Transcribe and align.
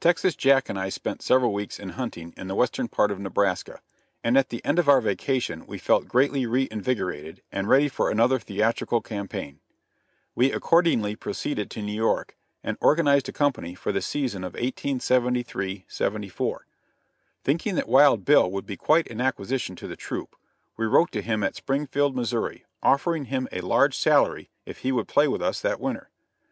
Texas 0.00 0.34
Jack 0.34 0.68
and 0.68 0.76
I 0.76 0.88
spent 0.88 1.22
several 1.22 1.52
weeks 1.54 1.78
in 1.78 1.90
hunting 1.90 2.34
in 2.36 2.48
the 2.48 2.56
western 2.56 2.88
part 2.88 3.12
of 3.12 3.20
Nebraska, 3.20 3.80
and 4.24 4.36
at 4.36 4.48
the 4.48 4.60
end 4.64 4.80
of 4.80 4.88
our 4.88 5.00
vacation 5.00 5.66
we 5.68 5.78
felt 5.78 6.08
greatly 6.08 6.46
re 6.46 6.66
invigorated 6.68 7.42
and 7.52 7.68
ready 7.68 7.88
for 7.88 8.10
another 8.10 8.40
theatrical 8.40 9.00
campaign. 9.00 9.60
We 10.34 10.50
accordingly 10.50 11.14
proceeded 11.14 11.70
to 11.70 11.80
New 11.80 11.94
York 11.94 12.36
and 12.64 12.76
organized 12.80 13.28
a 13.28 13.32
company 13.32 13.76
for 13.76 13.92
the 13.92 14.00
season 14.02 14.42
of 14.42 14.54
1873 14.54 15.84
74. 15.86 16.66
Thinking 17.44 17.76
that 17.76 17.88
Wild 17.88 18.24
Bill 18.24 18.50
would 18.50 18.66
be 18.66 18.76
quite 18.76 19.06
an 19.12 19.20
acquisition 19.20 19.76
to 19.76 19.86
the 19.86 19.94
troupe, 19.94 20.34
we 20.76 20.86
wrote 20.86 21.12
to 21.12 21.22
him 21.22 21.44
at 21.44 21.54
Springfield, 21.54 22.16
Missouri, 22.16 22.64
offering 22.82 23.26
him 23.26 23.46
a 23.52 23.60
large 23.60 23.96
salary 23.96 24.50
if 24.66 24.78
he 24.78 24.90
would 24.90 25.06
play 25.06 25.28
with 25.28 25.40
us 25.40 25.60
that 25.60 25.78
winter. 25.78 26.10